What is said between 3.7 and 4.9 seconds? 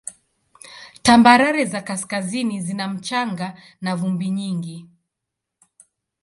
na vumbi nyingi.